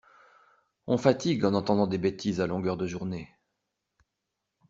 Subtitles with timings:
[0.87, 3.35] On fatigue en entendant des bêtises à longueur de journée.